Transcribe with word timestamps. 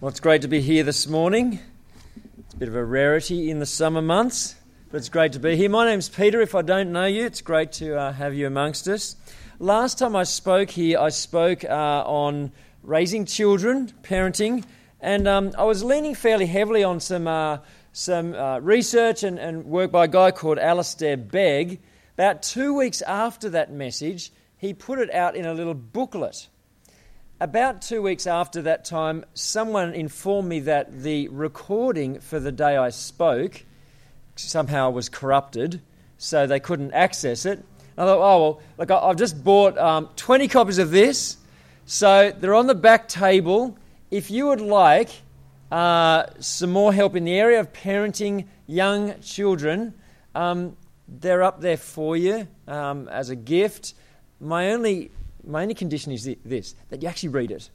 Well, 0.00 0.10
it's 0.10 0.20
great 0.20 0.42
to 0.42 0.48
be 0.48 0.60
here 0.60 0.84
this 0.84 1.08
morning. 1.08 1.58
It's 2.38 2.54
a 2.54 2.56
bit 2.56 2.68
of 2.68 2.76
a 2.76 2.84
rarity 2.84 3.50
in 3.50 3.58
the 3.58 3.66
summer 3.66 4.00
months, 4.00 4.54
but 4.92 4.98
it's 4.98 5.08
great 5.08 5.32
to 5.32 5.40
be 5.40 5.56
here. 5.56 5.68
My 5.68 5.86
name's 5.86 6.08
Peter. 6.08 6.40
If 6.40 6.54
I 6.54 6.62
don't 6.62 6.92
know 6.92 7.06
you, 7.06 7.24
it's 7.24 7.40
great 7.40 7.72
to 7.72 7.98
uh, 7.98 8.12
have 8.12 8.32
you 8.32 8.46
amongst 8.46 8.86
us. 8.86 9.16
Last 9.58 9.98
time 9.98 10.14
I 10.14 10.22
spoke 10.22 10.70
here, 10.70 11.00
I 11.00 11.08
spoke 11.08 11.64
uh, 11.64 12.04
on 12.06 12.52
raising 12.84 13.24
children, 13.24 13.92
parenting, 14.04 14.62
and 15.00 15.26
um, 15.26 15.50
I 15.58 15.64
was 15.64 15.82
leaning 15.82 16.14
fairly 16.14 16.46
heavily 16.46 16.84
on 16.84 17.00
some, 17.00 17.26
uh, 17.26 17.58
some 17.92 18.34
uh, 18.34 18.60
research 18.60 19.24
and, 19.24 19.36
and 19.40 19.64
work 19.64 19.90
by 19.90 20.04
a 20.04 20.08
guy 20.08 20.30
called 20.30 20.60
Alistair 20.60 21.16
Begg. 21.16 21.80
About 22.14 22.44
two 22.44 22.72
weeks 22.72 23.02
after 23.02 23.50
that 23.50 23.72
message, 23.72 24.30
he 24.58 24.74
put 24.74 25.00
it 25.00 25.12
out 25.12 25.34
in 25.34 25.44
a 25.44 25.54
little 25.54 25.74
booklet 25.74 26.46
about 27.40 27.82
two 27.82 28.02
weeks 28.02 28.26
after 28.26 28.62
that 28.62 28.84
time, 28.84 29.24
someone 29.34 29.94
informed 29.94 30.48
me 30.48 30.60
that 30.60 31.02
the 31.02 31.28
recording 31.28 32.18
for 32.20 32.40
the 32.40 32.50
day 32.50 32.76
I 32.76 32.90
spoke 32.90 33.64
somehow 34.34 34.90
was 34.90 35.08
corrupted, 35.08 35.80
so 36.16 36.46
they 36.46 36.58
couldn't 36.58 36.92
access 36.92 37.46
it. 37.46 37.64
I 37.96 38.04
thought, 38.04 38.18
oh, 38.18 38.42
well, 38.42 38.60
look, 38.76 38.90
I've 38.90 39.16
just 39.16 39.42
bought 39.42 39.78
um, 39.78 40.08
20 40.16 40.48
copies 40.48 40.78
of 40.78 40.90
this, 40.90 41.36
so 41.86 42.32
they're 42.36 42.54
on 42.54 42.66
the 42.66 42.74
back 42.74 43.08
table. 43.08 43.76
If 44.10 44.30
you 44.30 44.46
would 44.48 44.60
like 44.60 45.10
uh, 45.70 46.26
some 46.40 46.70
more 46.70 46.92
help 46.92 47.14
in 47.14 47.24
the 47.24 47.38
area 47.38 47.60
of 47.60 47.72
parenting 47.72 48.46
young 48.66 49.20
children, 49.20 49.94
um, 50.34 50.76
they're 51.06 51.42
up 51.42 51.60
there 51.60 51.76
for 51.76 52.16
you 52.16 52.48
um, 52.66 53.08
as 53.08 53.30
a 53.30 53.36
gift. 53.36 53.94
My 54.40 54.70
only 54.72 55.10
my 55.46 55.62
only 55.62 55.74
condition 55.74 56.12
is 56.12 56.28
this 56.44 56.74
that 56.90 57.02
you 57.02 57.08
actually 57.08 57.30
read 57.30 57.50
it. 57.50 57.70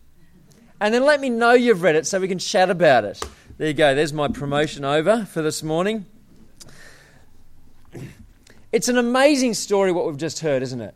And 0.80 0.94
then 0.94 1.04
let 1.04 1.22
me 1.22 1.30
know 1.30 1.54
you've 1.54 1.82
read 1.82 1.96
it 1.96 2.06
so 2.06 2.20
we 2.20 2.28
can 2.28 2.40
chat 2.40 2.70
about 2.70 3.06
it. 3.06 3.24
There 3.58 3.68
you 3.68 3.74
go. 3.74 3.96
There's 3.96 4.14
my 4.14 4.28
promotion 4.28 4.84
over 4.84 5.26
for 5.26 5.42
this 5.42 5.64
morning. 5.64 6.06
It's 8.72 8.90
an 8.90 8.98
amazing 8.98 9.54
story, 9.54 9.92
what 9.92 10.08
we've 10.08 10.18
just 10.18 10.40
heard, 10.40 10.64
isn't 10.64 10.82
it? 10.82 10.96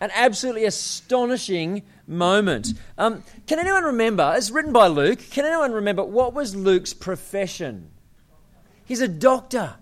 An 0.00 0.10
absolutely 0.14 0.64
astonishing 0.64 1.82
moment. 2.06 2.74
Um, 2.96 3.24
can 3.46 3.58
anyone 3.58 3.82
remember? 3.82 4.34
It's 4.36 4.50
written 4.50 4.72
by 4.72 4.86
Luke. 4.86 5.18
Can 5.30 5.44
anyone 5.44 5.72
remember 5.72 6.04
what 6.04 6.32
was 6.32 6.54
Luke's 6.54 6.94
profession? 6.94 7.90
He's 8.84 9.00
a 9.00 9.08
doctor. 9.08 9.74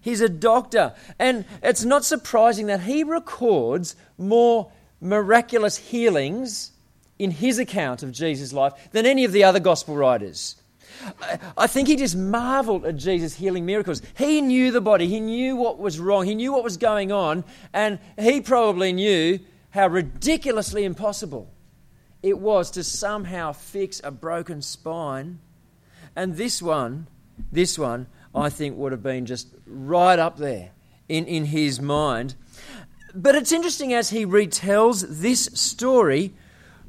He's 0.00 0.20
a 0.20 0.28
doctor. 0.28 0.94
And 1.18 1.44
it's 1.62 1.84
not 1.84 2.04
surprising 2.04 2.66
that 2.66 2.82
he 2.82 3.02
records 3.02 3.96
more 4.16 4.70
miraculous 5.04 5.76
healings 5.76 6.72
in 7.18 7.30
his 7.30 7.58
account 7.58 8.02
of 8.02 8.10
Jesus' 8.10 8.52
life 8.52 8.72
than 8.90 9.06
any 9.06 9.24
of 9.24 9.32
the 9.32 9.44
other 9.44 9.60
gospel 9.60 9.96
writers. 9.96 10.56
I 11.56 11.66
think 11.66 11.88
he 11.88 11.96
just 11.96 12.16
marveled 12.16 12.84
at 12.84 12.96
Jesus 12.96 13.34
healing 13.34 13.66
miracles. 13.66 14.00
He 14.16 14.40
knew 14.40 14.70
the 14.70 14.80
body, 14.80 15.06
he 15.06 15.20
knew 15.20 15.56
what 15.56 15.78
was 15.78 16.00
wrong, 16.00 16.24
he 16.24 16.34
knew 16.34 16.52
what 16.52 16.64
was 16.64 16.76
going 16.76 17.12
on, 17.12 17.44
and 17.72 17.98
he 18.18 18.40
probably 18.40 18.92
knew 18.92 19.38
how 19.70 19.88
ridiculously 19.88 20.84
impossible 20.84 21.52
it 22.22 22.38
was 22.38 22.70
to 22.72 22.84
somehow 22.84 23.52
fix 23.52 24.00
a 24.02 24.10
broken 24.10 24.62
spine. 24.62 25.40
And 26.16 26.36
this 26.36 26.62
one, 26.62 27.06
this 27.52 27.78
one, 27.78 28.06
I 28.34 28.48
think 28.48 28.76
would 28.76 28.92
have 28.92 29.02
been 29.02 29.26
just 29.26 29.48
right 29.66 30.18
up 30.18 30.38
there 30.38 30.70
in, 31.08 31.26
in 31.26 31.44
his 31.46 31.80
mind. 31.80 32.34
But 33.14 33.36
it's 33.36 33.52
interesting 33.52 33.94
as 33.94 34.10
he 34.10 34.26
retells 34.26 35.06
this 35.08 35.48
story, 35.54 36.34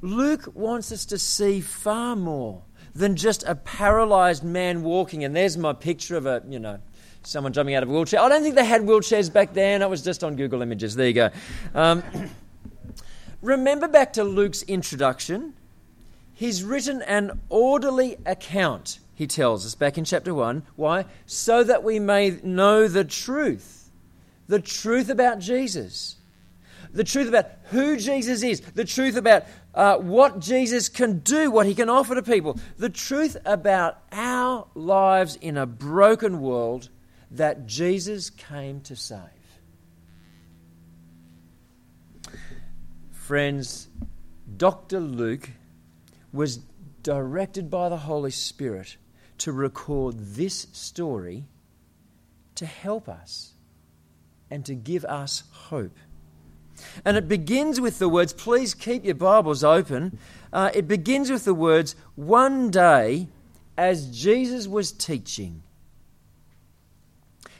Luke 0.01 0.49
wants 0.55 0.91
us 0.91 1.05
to 1.05 1.19
see 1.19 1.61
far 1.61 2.15
more 2.15 2.63
than 2.95 3.15
just 3.15 3.43
a 3.43 3.53
paralyzed 3.53 4.43
man 4.43 4.81
walking. 4.81 5.23
And 5.23 5.35
there's 5.35 5.55
my 5.55 5.73
picture 5.73 6.17
of 6.17 6.25
a, 6.25 6.41
you 6.49 6.57
know, 6.57 6.79
someone 7.21 7.53
jumping 7.53 7.75
out 7.75 7.83
of 7.83 7.89
a 7.89 7.91
wheelchair. 7.91 8.21
I 8.21 8.29
don't 8.29 8.41
think 8.41 8.55
they 8.55 8.65
had 8.65 8.81
wheelchairs 8.81 9.31
back 9.31 9.53
then. 9.53 9.83
It 9.83 9.89
was 9.89 10.01
just 10.01 10.23
on 10.23 10.35
Google 10.35 10.63
Images. 10.63 10.95
There 10.95 11.07
you 11.07 11.13
go. 11.13 11.29
Um, 11.75 12.03
remember 13.43 13.87
back 13.87 14.13
to 14.13 14.23
Luke's 14.23 14.63
introduction. 14.63 15.53
He's 16.33 16.63
written 16.63 17.03
an 17.03 17.39
orderly 17.49 18.17
account, 18.25 18.99
he 19.13 19.25
tells 19.25 19.65
us 19.65 19.73
back 19.75 19.97
in 19.97 20.03
chapter 20.03 20.33
1. 20.33 20.63
Why? 20.75 21.05
So 21.25 21.63
that 21.63 21.83
we 21.83 21.99
may 21.99 22.39
know 22.43 22.89
the 22.89 23.05
truth 23.05 23.84
the 24.47 24.59
truth 24.59 25.09
about 25.09 25.39
Jesus, 25.39 26.17
the 26.91 27.03
truth 27.03 27.27
about 27.27 27.49
who 27.65 27.97
Jesus 27.97 28.43
is, 28.43 28.61
the 28.61 28.85
truth 28.85 29.15
about 29.15 29.45
uh, 29.73 29.97
what 29.97 30.39
Jesus 30.39 30.87
can 30.87 31.19
do, 31.19 31.51
what 31.51 31.65
he 31.65 31.75
can 31.75 31.89
offer 31.89 32.15
to 32.15 32.23
people, 32.23 32.59
the 32.77 32.89
truth 32.89 33.35
about 33.45 33.97
our 34.11 34.67
lives 34.75 35.35
in 35.35 35.57
a 35.57 35.65
broken 35.65 36.41
world 36.41 36.89
that 37.31 37.65
Jesus 37.65 38.29
came 38.29 38.81
to 38.81 38.95
save. 38.95 39.19
Friends, 43.11 43.89
Dr. 44.55 44.99
Luke 44.99 45.49
was 46.31 46.59
directed 47.01 47.69
by 47.69 47.89
the 47.89 47.97
Holy 47.97 48.31
Spirit 48.31 48.97
to 49.39 49.51
record 49.51 50.15
this 50.17 50.67
story 50.71 51.45
to 52.55 52.65
help 52.65 53.09
us 53.09 53.54
and 54.55 54.65
to 54.65 54.73
give 54.73 55.03
us 55.03 55.43
hope. 55.51 55.97
And 57.03 57.17
it 57.17 57.27
begins 57.27 57.81
with 57.81 57.99
the 57.99 58.07
words, 58.07 58.31
please 58.31 58.73
keep 58.73 59.03
your 59.03 59.15
Bibles 59.15 59.65
open. 59.65 60.17
Uh, 60.53 60.71
it 60.73 60.87
begins 60.87 61.29
with 61.29 61.43
the 61.43 61.53
words, 61.53 61.93
one 62.15 62.71
day 62.71 63.27
as 63.77 64.09
Jesus 64.17 64.65
was 64.65 64.93
teaching. 64.93 65.61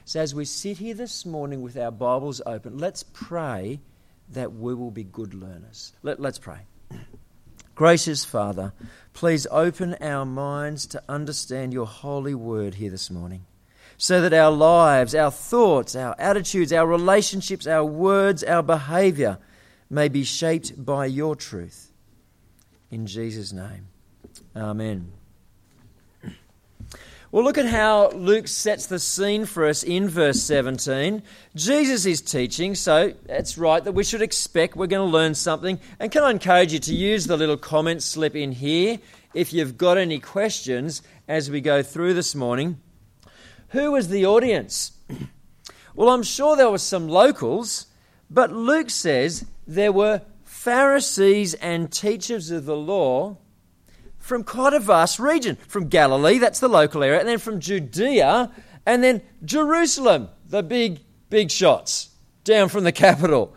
So, 0.05 0.22
as 0.22 0.34
we 0.34 0.45
sit 0.45 0.78
here 0.78 0.94
this 0.94 1.25
morning 1.25 1.61
with 1.61 1.75
our 1.78 1.91
Bibles 1.91 2.41
open, 2.45 2.78
let's 2.78 3.03
pray 3.03 3.81
that 4.29 4.53
we 4.53 4.73
will 4.73 4.91
be 4.91 5.03
good 5.03 5.34
learners. 5.34 5.91
Let, 6.01 6.22
let's 6.22 6.39
pray. 6.39 6.59
Gracious 7.75 8.23
Father, 8.23 8.72
please 9.11 9.47
open 9.51 9.95
our 9.95 10.25
minds 10.25 10.88
to 10.88 11.03
understand 11.09 11.73
your 11.73 11.88
holy 11.88 12.35
word 12.35 12.75
here 12.75 12.89
this 12.89 13.11
morning 13.11 13.45
so 13.97 14.22
that 14.22 14.33
our 14.33 14.51
lives, 14.51 15.16
our 15.16 15.31
thoughts, 15.31 15.95
our 15.95 16.16
attitudes, 16.19 16.73
our 16.73 16.88
relationships, 16.88 17.67
our 17.67 17.85
words, 17.85 18.44
our 18.44 18.63
behavior 18.63 19.38
may 19.89 20.09
be 20.09 20.23
shaped 20.23 20.83
by 20.83 21.06
your 21.06 21.35
truth. 21.35 21.91
In 22.91 23.07
Jesus' 23.07 23.53
name. 23.53 23.88
Amen. 24.55 25.11
Well, 27.31 27.44
look 27.44 27.57
at 27.57 27.66
how 27.66 28.11
Luke 28.11 28.47
sets 28.47 28.85
the 28.85 28.97
scene 28.97 29.45
for 29.45 29.66
us 29.66 29.84
in 29.84 30.07
verse 30.07 30.41
17. 30.44 31.22
Jesus 31.53 32.05
is 32.05 32.22
teaching, 32.22 32.75
so 32.75 33.13
it's 33.28 33.57
right 33.57 33.84
that 33.84 33.91
we 33.91 34.05
should 34.05 34.22
expect 34.22 34.78
we're 34.78 34.88
going 34.88 35.05
to 35.05 35.11
learn 35.11 35.35
something. 35.35 35.78
And 36.00 36.11
can 36.13 36.23
I 36.23 36.31
encourage 36.31 36.72
you 36.72 36.79
to 36.79 36.95
use 36.95 37.28
the 37.28 37.35
little 37.35 37.57
comment 37.57 38.03
slip 38.03 38.38
in 38.38 38.53
here 38.53 39.00
if 39.34 39.51
you've 39.51 39.78
got 39.78 39.97
any 39.97 40.19
questions 40.19 41.01
as 41.28 41.51
we 41.51 41.59
go 41.59 41.84
through 41.84 42.13
this 42.13 42.35
morning? 42.35 42.79
Who 43.75 43.91
was 43.91 44.08
the 44.08 44.25
audience? 44.25 44.94
Well, 45.96 46.08
I'm 46.08 46.24
sure 46.24 46.56
there 46.56 46.72
were 46.72 46.78
some 46.78 47.09
locals, 47.09 47.88
but 48.30 48.53
Luke 48.53 48.90
says 48.90 49.44
there 49.68 49.91
were 49.91 50.22
Pharisees 50.46 51.56
and 51.56 51.91
teachers 51.91 52.52
of 52.52 52.64
the 52.64 52.78
law 52.78 53.38
from 54.18 54.46
quite 54.46 54.72
a 54.72 54.80
vast 54.80 55.19
region. 55.19 55.58
From 55.68 55.90
Galilee, 55.90 56.38
that's 56.38 56.62
the 56.62 56.69
local 56.69 57.03
area, 57.03 57.19
and 57.19 57.28
then 57.28 57.38
from 57.38 57.59
Judea, 57.59 58.50
and 58.85 59.03
then 59.03 59.22
Jerusalem, 59.44 60.30
the 60.47 60.64
big, 60.64 61.02
big 61.30 61.52
shots 61.52 62.12
down 62.46 62.69
from 62.69 62.85
the 62.85 62.94
capital. 62.94 63.53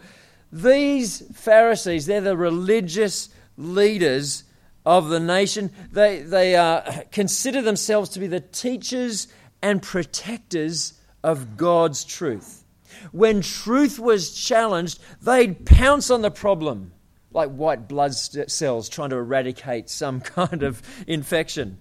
These 0.51 1.31
Pharisees, 1.33 2.07
they're 2.07 2.21
the 2.21 2.37
religious 2.37 3.29
leaders 3.57 4.43
of 4.85 5.11
the 5.11 5.21
nation. 5.21 5.71
They, 5.93 6.23
they 6.23 6.57
uh, 6.57 7.03
consider 7.13 7.63
themselves 7.63 8.11
to 8.11 8.19
be 8.19 8.27
the 8.27 8.41
teachers 8.41 9.29
and 9.63 9.83
protectors 9.83 10.95
of 11.23 11.57
God's 11.57 12.05
truth. 12.05 12.65
When 13.13 13.43
truth 13.43 13.99
was 13.99 14.33
challenged, 14.33 15.01
they'd 15.23 15.65
pounce 15.67 16.11
on 16.11 16.23
the 16.23 16.31
problem 16.31 16.93
like 17.31 17.51
white 17.51 17.89
blood 17.89 18.15
cells 18.15 18.89
trying 18.89 19.11
to 19.11 19.17
eradicate 19.17 19.91
some 19.91 20.21
kind 20.37 20.63
of 20.63 20.83
infection. 21.07 21.79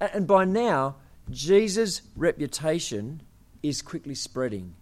And 0.00 0.26
by 0.26 0.44
now, 0.44 0.96
Jesus' 1.30 2.02
reputation 2.16 3.22
is 3.62 3.80
quickly 3.80 4.14
spreading. 4.14 4.74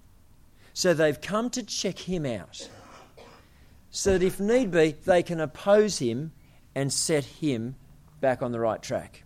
So 0.75 0.94
they've 0.94 1.20
come 1.20 1.50
to 1.50 1.62
check 1.62 1.99
him 1.99 2.25
out 2.25 2.69
so 3.90 4.12
that 4.17 4.25
if 4.25 4.40
need 4.40 4.70
be, 4.70 4.96
they 5.05 5.23
can 5.23 5.38
oppose 5.38 5.99
him 5.99 6.32
and 6.75 6.93
set 6.93 7.25
him 7.25 7.76
back 8.20 8.43
on 8.43 8.52
the 8.52 8.58
right 8.58 8.82
track. 8.82 9.21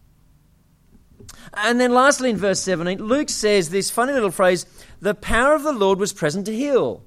And 1.55 1.81
then 1.81 1.93
lastly, 1.93 2.31
in 2.31 2.37
verse 2.37 2.61
17, 2.61 2.99
Luke 3.05 3.31
says 3.31 3.71
this 3.71 3.91
funny 3.91 4.13
little 4.13 4.31
phrase 4.31 4.67
the 5.01 5.15
power 5.15 5.55
of 5.55 5.63
the 5.63 5.73
Lord 5.73 5.99
was 5.99 6.13
present 6.13 6.47
to 6.47 6.55
heal. 6.55 7.03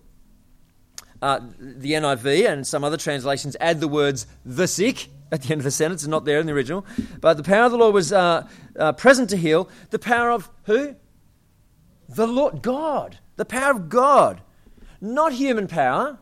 Uh, 1.22 1.42
the 1.60 1.94
NIV 1.94 2.50
and 2.50 2.66
some 2.66 2.84
other 2.84 2.96
translations 2.96 3.58
add 3.60 3.82
the 3.82 3.88
words 3.88 4.26
the 4.46 4.68
sick. 4.68 5.10
at 5.32 5.44
the 5.44 5.52
end 5.52 5.62
of 5.62 5.66
the 5.66 5.72
sentence, 5.72 6.04
it's 6.04 6.08
not 6.08 6.26
there 6.26 6.40
in 6.40 6.48
the 6.48 6.54
original. 6.54 6.86
But 7.20 7.36
the 7.36 7.44
power 7.44 7.66
of 7.66 7.72
the 7.72 7.78
Lord 7.78 7.94
was 7.94 8.12
uh, 8.12 8.48
uh, 8.78 8.94
present 8.94 9.30
to 9.32 9.38
heal. 9.38 9.70
The 9.90 10.00
power 10.00 10.32
of 10.32 10.50
who? 10.64 10.96
The 12.08 12.26
Lord, 12.26 12.62
God. 12.62 13.20
The 13.36 13.46
power 13.46 13.72
of 13.72 13.90
God. 13.90 14.42
Not 15.02 15.34
human 15.34 15.68
power. 15.68 16.18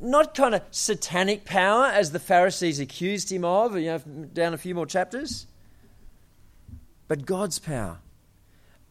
Not 0.00 0.34
kind 0.34 0.54
of 0.54 0.62
satanic 0.70 1.44
power, 1.44 1.84
as 1.86 2.10
the 2.10 2.18
Pharisees 2.18 2.80
accused 2.80 3.30
him 3.30 3.44
of, 3.44 3.76
you 3.76 3.86
know, 3.86 3.98
down 3.98 4.54
a 4.54 4.58
few 4.58 4.74
more 4.74 4.86
chapters. 4.86 5.46
But 7.10 7.26
God's 7.26 7.58
power. 7.58 7.98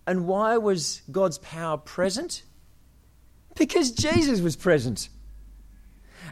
And 0.05 0.27
why 0.27 0.57
was 0.57 1.03
God's 1.09 1.37
power 1.37 1.77
present? 1.77 2.43
Because 3.55 3.91
Jesus 3.91 4.41
was 4.41 4.57
present. 4.57 5.07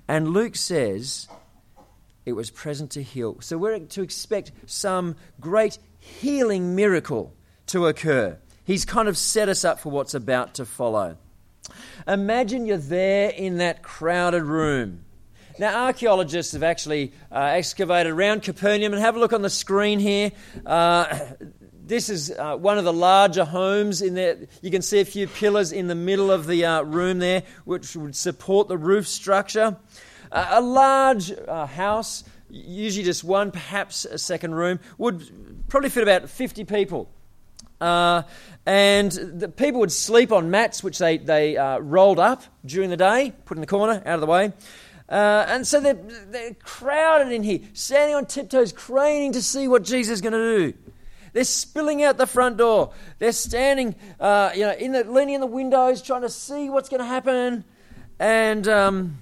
And 0.06 0.32
Luke 0.32 0.58
says 0.58 1.30
it 2.26 2.34
was 2.34 2.50
present 2.50 2.92
to 2.92 3.02
heal. 3.02 3.38
So 3.40 3.58
we're 3.58 3.80
to 3.80 4.02
expect 4.02 4.52
some 4.66 5.16
great 5.40 5.80
healing 6.00 6.76
miracle 6.76 7.34
to 7.68 7.88
occur. 7.88 8.38
He's 8.66 8.84
kind 8.84 9.08
of 9.08 9.18
set 9.18 9.48
us 9.48 9.64
up 9.64 9.80
for 9.80 9.90
what's 9.90 10.14
about 10.14 10.56
to 10.56 10.66
follow. 10.66 11.16
Imagine 12.06 12.66
you're 12.66 12.76
there 12.76 13.30
in 13.30 13.60
that 13.60 13.82
crowded 13.82 14.44
room. 14.44 15.06
Now, 15.60 15.86
archaeologists 15.86 16.54
have 16.54 16.62
actually 16.62 17.14
uh, 17.32 17.40
excavated 17.40 18.12
around 18.12 18.44
Capernaum, 18.44 18.94
and 18.94 19.02
have 19.02 19.16
a 19.16 19.20
look 19.20 19.34
on 19.34 19.42
the 19.42 19.50
screen 19.50 20.00
here. 20.00 20.32
Uh, 20.66 21.18
this 21.88 22.10
is 22.10 22.32
uh, 22.32 22.58
one 22.58 22.78
of 22.78 22.84
the 22.84 22.94
larger 22.94 23.46
homes 23.46 24.02
in 24.02 24.14
there. 24.14 24.38
You 24.62 24.72
can 24.72 24.82
see 24.82 25.00
a 25.00 25.06
few 25.06 25.28
pillars 25.28 25.72
in 25.72 25.88
the 25.88 25.96
middle 25.96 26.32
of 26.32 26.46
the 26.46 26.66
uh, 26.66 26.82
room 26.82 27.20
there, 27.20 27.44
which 27.66 27.96
would 27.96 28.16
support 28.16 28.68
the 28.68 28.78
roof 28.78 29.08
structure. 29.08 29.78
Uh, 30.32 30.48
a 30.52 30.62
large 30.62 31.32
uh, 31.32 31.66
house, 31.66 32.24
usually 32.50 33.06
just 33.06 33.24
one, 33.24 33.52
perhaps 33.52 34.06
a 34.06 34.18
second 34.18 34.56
room, 34.56 34.80
would 34.98 35.68
probably 35.70 35.90
fit 35.90 36.04
about 36.04 36.30
50 36.30 36.66
people. 36.66 37.10
Uh, 37.80 38.24
and 38.66 39.12
the 39.12 39.48
people 39.48 39.80
would 39.80 39.92
sleep 39.92 40.32
on 40.32 40.52
mats, 40.52 40.84
which 40.84 40.98
they, 40.98 41.18
they 41.18 41.56
uh, 41.56 41.78
rolled 41.80 42.20
up 42.20 42.44
during 42.66 42.90
the 42.90 42.98
day, 42.98 43.34
put 43.46 43.56
in 43.56 43.62
the 43.62 43.68
corner, 43.68 44.02
out 44.06 44.16
of 44.16 44.22
the 44.22 44.28
way. 44.28 44.52
Uh, 45.08 45.46
and 45.48 45.66
so 45.66 45.80
they're, 45.80 45.94
they're 45.94 46.54
crowded 46.56 47.32
in 47.32 47.44
here, 47.44 47.60
standing 47.72 48.16
on 48.16 48.26
tiptoes, 48.26 48.74
craning 48.74 49.32
to 49.32 49.42
see 49.42 49.70
what 49.70 49.84
Jesus 49.84 50.16
is 50.16 50.22
going 50.22 50.34
to 50.34 50.72
do. 50.72 50.78
They're 51.38 51.44
spilling 51.44 52.02
out 52.02 52.18
the 52.18 52.26
front 52.26 52.58
door. 52.58 52.94
They're 53.20 53.32
standing, 53.32 53.94
uh, 54.20 54.54
you 54.56 54.62
know, 54.62 54.72
in 54.72 54.92
the, 54.94 55.04
leaning 55.04 55.36
in 55.36 55.42
the 55.42 55.46
windows, 55.46 56.02
trying 56.02 56.24
to 56.24 56.32
see 56.32 56.68
what's 56.68 56.90
going 56.90 57.00
to 57.00 57.06
happen. 57.06 57.64
And 58.18 58.68
um, 58.68 59.20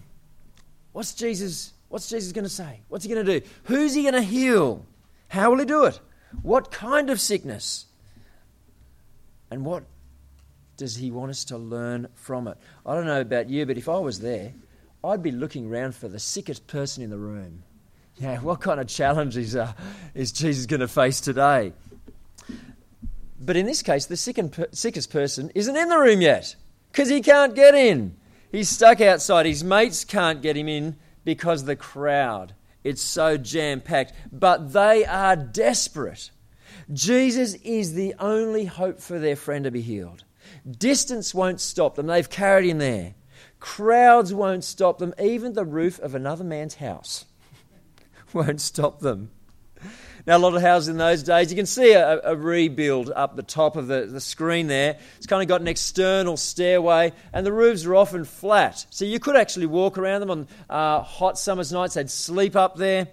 what's 0.94 1.14
Jesus? 1.14 1.74
What's 1.90 2.08
Jesus 2.08 2.32
going 2.32 2.46
to 2.46 2.50
say? 2.50 2.80
What's 2.88 3.04
he 3.04 3.14
going 3.14 3.26
to 3.26 3.42
do? 3.42 3.46
Who's 3.66 3.94
he 3.94 4.04
going 4.04 4.14
to 4.14 4.22
heal? 4.22 4.86
How 5.28 5.50
will 5.50 5.60
he 5.60 5.66
do 5.66 5.84
it? 5.84 6.00
What 6.42 6.72
kind 6.72 7.10
of 7.10 7.20
sickness? 7.20 7.86
And 9.52 9.66
what 9.66 9.84
does 10.78 10.96
he 10.96 11.12
want 11.12 11.32
us 11.32 11.44
to 11.44 11.58
learn 11.58 12.08
from 12.16 12.48
it? 12.48 12.58
I 12.86 12.96
don't 12.96 13.08
know 13.08 13.20
about 13.20 13.50
you, 13.50 13.66
but 13.66 13.78
if 13.78 13.90
I 13.90 14.00
was 14.00 14.22
there, 14.22 14.54
I'd 15.04 15.22
be 15.22 15.32
looking 15.32 15.70
around 15.70 15.96
for 15.96 16.08
the 16.08 16.20
sickest 16.20 16.66
person 16.68 17.04
in 17.04 17.10
the 17.10 17.18
room. 17.18 17.64
Yeah, 18.16 18.40
what 18.42 18.62
kind 18.62 18.80
of 18.80 18.88
challenges 18.88 19.54
uh, 19.54 19.74
is 20.14 20.32
Jesus 20.32 20.66
going 20.66 20.80
to 20.80 20.88
face 20.88 21.20
today? 21.20 21.74
But 23.46 23.58
in 23.58 23.68
this 23.68 23.84
case, 23.84 24.08
the 24.08 24.18
sickest 24.18 25.12
person 25.12 25.52
isn't 25.54 25.76
in 25.76 25.90
the 25.90 26.00
room 26.00 26.22
yet 26.22 26.56
because 26.92 27.10
he 27.10 27.22
can't 27.22 27.54
get 27.54 27.76
in. 27.76 28.18
He's 28.52 28.70
stuck 28.70 29.02
outside. 29.02 29.46
His 29.46 29.64
mates 29.64 30.04
can't 30.04 30.42
get 30.42 30.58
him 30.58 30.68
in 30.68 30.96
because 31.24 31.66
the 31.66 31.76
crowd. 31.76 32.56
It's 32.84 33.02
so 33.02 33.38
jam 33.38 33.82
packed. 33.82 34.14
But 34.32 34.74
they 34.74 35.06
are 35.06 35.36
desperate. 35.36 36.32
Jesus 36.92 37.56
is 37.56 37.94
the 37.94 38.16
only 38.20 38.66
hope 38.66 39.00
for 39.00 39.20
their 39.20 39.36
friend 39.36 39.66
to 39.66 39.72
be 39.72 39.82
healed. 39.82 40.24
Distance 40.70 41.34
won't 41.34 41.62
stop 41.62 41.96
them. 41.96 42.08
They've 42.08 42.30
carried 42.30 42.68
him 42.68 42.80
there. 42.80 43.14
Crowds 43.60 44.34
won't 44.34 44.64
stop 44.64 44.98
them. 44.98 45.14
Even 45.22 45.54
the 45.54 45.66
roof 45.66 46.00
of 46.00 46.16
another 46.16 46.44
man's 46.44 46.76
house 46.76 47.26
won't 48.34 48.62
stop 48.62 49.02
them. 49.02 49.32
Now, 50.28 50.38
a 50.38 50.40
lot 50.40 50.56
of 50.56 50.62
houses 50.64 50.88
in 50.88 50.98
those 50.98 51.22
days, 51.22 51.52
you 51.52 51.56
can 51.56 51.68
see 51.68 51.94
a, 51.94 52.20
a, 52.24 52.36
rebuild 52.36 53.12
up 53.16 53.36
the 53.36 53.44
top 53.44 53.76
of 53.76 53.86
the, 53.86 54.08
the 54.08 54.20
screen 54.20 54.66
there. 54.66 54.98
It's 55.18 55.28
kind 55.28 55.44
of 55.44 55.48
got 55.48 55.62
an 55.62 55.68
external 55.68 56.36
stairway, 56.36 57.14
and 57.32 57.46
the 57.46 57.52
roofs 57.54 57.86
are 57.86 57.96
often 57.96 58.26
flat. 58.26 58.88
So 58.90 59.06
you 59.06 59.20
could 59.20 59.36
actually 59.36 59.68
walk 59.68 60.00
around 60.00 60.22
them 60.22 60.32
on 60.32 60.48
uh, 60.68 61.02
hot 61.02 61.38
summer's 61.38 61.72
nights. 61.72 61.94
They'd 61.94 62.10
sleep 62.10 62.56
up 62.56 62.76
there. 62.76 63.08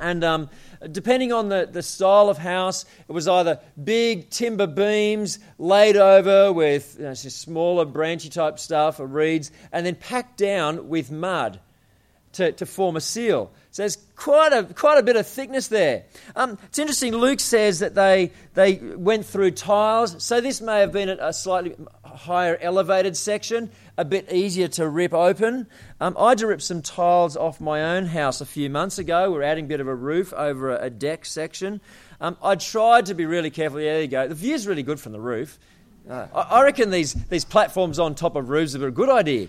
And 0.00 0.24
um, 0.24 0.48
depending 0.90 1.30
on 1.30 1.50
the, 1.50 1.68
the 1.70 1.82
style 1.82 2.30
of 2.30 2.38
house, 2.38 2.86
it 3.06 3.12
was 3.12 3.28
either 3.28 3.60
big 3.82 4.30
timber 4.30 4.66
beams 4.66 5.38
laid 5.58 5.98
over 5.98 6.52
with 6.52 6.96
you 6.98 7.04
know, 7.04 7.14
smaller 7.14 7.84
branchy 7.84 8.30
type 8.30 8.58
stuff 8.58 8.98
or 8.98 9.06
reeds, 9.06 9.50
and 9.72 9.84
then 9.84 9.94
packed 9.94 10.38
down 10.38 10.88
with 10.88 11.10
mud 11.10 11.60
to, 12.32 12.52
to 12.52 12.66
form 12.66 12.96
a 12.96 13.00
seal. 13.00 13.50
So 13.76 13.82
there's 13.82 13.98
quite 14.16 14.54
a, 14.54 14.64
quite 14.64 14.96
a 14.96 15.02
bit 15.02 15.16
of 15.16 15.26
thickness 15.26 15.68
there. 15.68 16.04
Um, 16.34 16.56
it's 16.62 16.78
interesting, 16.78 17.14
Luke 17.14 17.40
says 17.40 17.80
that 17.80 17.94
they, 17.94 18.32
they 18.54 18.76
went 18.76 19.26
through 19.26 19.50
tiles, 19.50 20.24
so 20.24 20.40
this 20.40 20.62
may 20.62 20.80
have 20.80 20.92
been 20.92 21.10
a 21.10 21.30
slightly 21.30 21.76
higher 22.02 22.56
elevated 22.58 23.18
section, 23.18 23.70
a 23.98 24.04
bit 24.06 24.32
easier 24.32 24.66
to 24.68 24.88
rip 24.88 25.12
open. 25.12 25.66
Um, 26.00 26.16
I 26.18 26.30
had 26.30 26.38
to 26.38 26.46
rip 26.46 26.62
some 26.62 26.80
tiles 26.80 27.36
off 27.36 27.60
my 27.60 27.96
own 27.98 28.06
house 28.06 28.40
a 28.40 28.46
few 28.46 28.70
months 28.70 28.98
ago. 28.98 29.30
We're 29.30 29.42
adding 29.42 29.66
a 29.66 29.68
bit 29.68 29.80
of 29.80 29.88
a 29.88 29.94
roof 29.94 30.32
over 30.32 30.74
a, 30.74 30.84
a 30.84 30.88
deck 30.88 31.26
section. 31.26 31.82
Um, 32.18 32.38
I 32.42 32.54
tried 32.54 33.04
to 33.04 33.14
be 33.14 33.26
really 33.26 33.50
careful. 33.50 33.78
Yeah, 33.78 33.92
there 33.92 34.00
you 34.00 34.08
go. 34.08 34.26
The 34.26 34.34
view's 34.34 34.66
really 34.66 34.84
good 34.84 35.00
from 35.00 35.12
the 35.12 35.20
roof. 35.20 35.58
Uh, 36.08 36.28
I, 36.34 36.40
I, 36.40 36.62
reckon 36.62 36.88
these, 36.88 37.12
these 37.12 37.44
platforms 37.44 37.98
on 37.98 38.14
top 38.14 38.36
of 38.36 38.48
roofs 38.48 38.74
are 38.74 38.86
a 38.86 38.90
good 38.90 39.10
idea. 39.10 39.48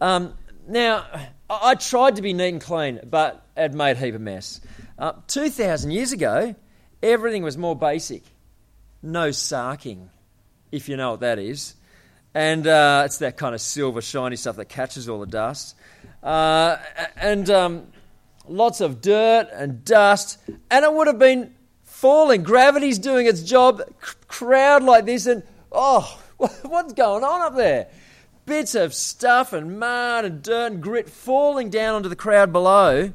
Um, 0.00 0.34
now, 0.68 1.06
I 1.48 1.74
tried 1.74 2.16
to 2.16 2.22
be 2.22 2.32
neat 2.32 2.48
and 2.48 2.60
clean, 2.60 3.00
but 3.08 3.44
it 3.56 3.72
made 3.72 3.96
a 3.96 4.00
heap 4.00 4.14
of 4.14 4.20
mess. 4.20 4.60
Uh, 4.98 5.12
2,000 5.26 5.90
years 5.90 6.12
ago, 6.12 6.54
everything 7.02 7.42
was 7.42 7.56
more 7.56 7.74
basic. 7.74 8.22
No 9.02 9.30
sarking, 9.30 10.08
if 10.70 10.88
you 10.88 10.96
know 10.96 11.12
what 11.12 11.20
that 11.20 11.38
is. 11.38 11.74
And 12.34 12.66
uh, 12.66 13.02
it's 13.06 13.18
that 13.18 13.36
kind 13.36 13.54
of 13.54 13.60
silver, 13.60 14.02
shiny 14.02 14.36
stuff 14.36 14.56
that 14.56 14.66
catches 14.66 15.08
all 15.08 15.20
the 15.20 15.26
dust. 15.26 15.74
Uh, 16.22 16.76
and 17.16 17.48
um, 17.48 17.86
lots 18.46 18.80
of 18.80 19.00
dirt 19.00 19.48
and 19.52 19.84
dust. 19.84 20.38
And 20.70 20.84
it 20.84 20.92
would 20.92 21.06
have 21.06 21.18
been 21.18 21.54
falling. 21.84 22.42
Gravity's 22.42 22.98
doing 22.98 23.26
its 23.26 23.42
job. 23.42 23.82
crowd 24.28 24.82
like 24.82 25.06
this, 25.06 25.26
and 25.26 25.42
oh, 25.72 26.20
what's 26.36 26.92
going 26.92 27.24
on 27.24 27.40
up 27.40 27.56
there? 27.56 27.88
Bits 28.48 28.74
of 28.74 28.94
stuff 28.94 29.52
and 29.52 29.78
mud 29.78 30.24
and 30.24 30.42
dirt 30.42 30.72
and 30.72 30.82
grit 30.82 31.08
falling 31.08 31.68
down 31.68 31.94
onto 31.94 32.08
the 32.08 32.16
crowd 32.16 32.50
below. 32.50 33.12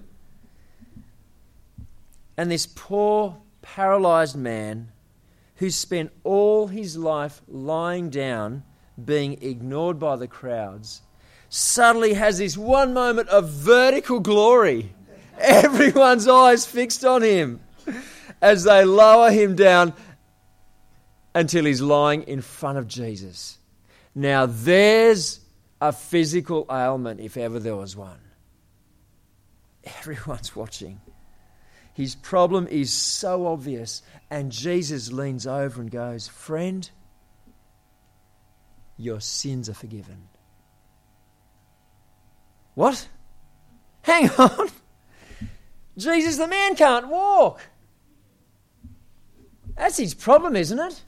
And 2.37 2.51
this 2.51 2.67
poor, 2.67 3.37
paralyzed 3.61 4.35
man 4.35 4.91
who 5.55 5.71
spent 5.71 6.11
all 6.23 6.67
his 6.67 6.95
life 6.97 7.41
lying 7.47 8.09
down, 8.11 8.63
being 9.03 9.41
ignored 9.41 9.99
by 9.99 10.15
the 10.15 10.27
crowds, 10.27 11.01
suddenly 11.49 12.13
has 12.13 12.37
this 12.37 12.55
one 12.55 12.93
moment 12.93 13.27
of 13.29 13.49
vertical 13.49 14.19
glory. 14.19 14.93
Everyone's 15.39 16.27
eyes 16.27 16.65
fixed 16.65 17.03
on 17.03 17.23
him 17.23 17.59
as 18.39 18.63
they 18.65 18.85
lower 18.85 19.31
him 19.31 19.55
down 19.55 19.93
until 21.33 21.65
he's 21.65 21.81
lying 21.81 22.21
in 22.23 22.41
front 22.41 22.77
of 22.77 22.87
Jesus. 22.87 23.57
Now, 24.15 24.45
there's 24.45 25.39
a 25.81 25.91
physical 25.91 26.65
ailment 26.71 27.19
if 27.19 27.35
ever 27.37 27.59
there 27.59 27.75
was 27.75 27.95
one. 27.95 28.19
Everyone's 29.83 30.55
watching. 30.55 31.01
His 31.93 32.15
problem 32.15 32.67
is 32.67 32.91
so 32.91 33.45
obvious, 33.47 34.01
and 34.31 34.51
Jesus 34.51 35.11
leans 35.11 35.45
over 35.45 35.79
and 35.79 35.91
goes, 35.91 36.27
Friend, 36.27 36.89
your 38.97 39.19
sins 39.19 39.69
are 39.69 39.73
forgiven. 39.75 40.27
What? 42.73 43.07
Hang 44.01 44.29
on. 44.37 44.69
Jesus, 45.97 46.37
the 46.37 46.47
man 46.47 46.75
can't 46.75 47.07
walk. 47.07 47.61
That's 49.75 49.97
his 49.97 50.13
problem, 50.13 50.55
isn't 50.55 50.79
it? 50.79 51.03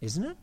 Isn't 0.00 0.24
it? 0.24 0.36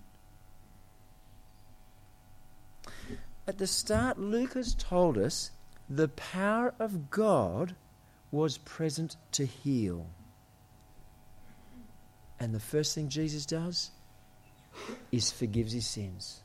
At 3.48 3.58
the 3.58 3.68
start, 3.68 4.20
Luke 4.20 4.56
has 4.56 4.74
told 4.75 5.18
us 5.18 5.51
the 5.89 6.10
power 6.10 6.74
of 6.80 7.10
God 7.10 7.75
was 8.30 8.58
present 8.58 9.16
to 9.32 9.46
heal. 9.46 10.08
And 12.39 12.54
the 12.54 12.60
first 12.60 12.94
thing 12.94 13.08
Jesus 13.08 13.46
does 13.46 13.92
is 15.12 15.32
forgives 15.32 15.72
his 15.72 15.88
sins. 15.88 16.42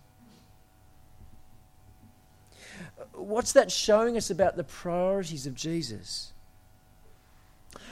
what's 3.15 3.53
that 3.53 3.71
showing 3.71 4.17
us 4.17 4.31
about 4.31 4.57
the 4.57 4.65
priorities 4.65 5.47
of 5.47 5.55
Jesus? 5.55 6.33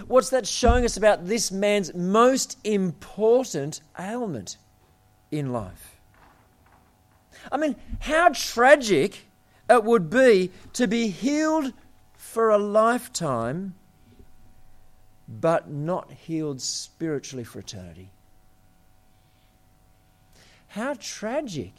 What's 0.06 0.30
that 0.30 0.46
showing 0.46 0.84
us 0.84 0.96
about 0.96 1.26
this 1.26 1.50
man's 1.50 1.94
most 1.94 2.58
important 2.64 3.80
ailment 3.98 4.56
in 5.30 5.52
life? 5.52 5.99
I 7.50 7.56
mean, 7.56 7.76
how 8.00 8.30
tragic 8.30 9.26
it 9.68 9.84
would 9.84 10.10
be 10.10 10.50
to 10.74 10.86
be 10.86 11.08
healed 11.08 11.72
for 12.16 12.50
a 12.50 12.58
lifetime 12.58 13.74
but 15.28 15.70
not 15.70 16.10
healed 16.10 16.60
spiritually 16.60 17.44
for 17.44 17.60
eternity. 17.60 18.10
How 20.68 20.94
tragic 20.98 21.72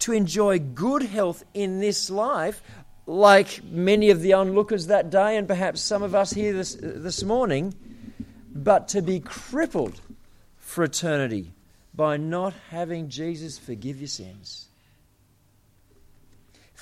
to 0.00 0.12
enjoy 0.12 0.58
good 0.58 1.02
health 1.02 1.44
in 1.54 1.78
this 1.78 2.10
life, 2.10 2.62
like 3.06 3.62
many 3.64 4.10
of 4.10 4.20
the 4.20 4.34
onlookers 4.34 4.88
that 4.88 5.10
day, 5.10 5.36
and 5.36 5.48
perhaps 5.48 5.80
some 5.80 6.02
of 6.02 6.14
us 6.14 6.32
here 6.32 6.52
this, 6.52 6.76
this 6.80 7.22
morning, 7.22 7.74
but 8.54 8.88
to 8.88 9.02
be 9.02 9.20
crippled 9.20 10.00
for 10.56 10.84
eternity 10.84 11.52
by 11.94 12.16
not 12.16 12.54
having 12.70 13.08
Jesus 13.08 13.58
forgive 13.58 13.98
your 13.98 14.08
sins. 14.08 14.68